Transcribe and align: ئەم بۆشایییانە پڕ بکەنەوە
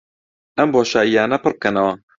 ئەم 0.57 0.69
بۆشایییانە 0.73 1.37
پڕ 1.43 1.53
بکەنەوە 1.55 1.93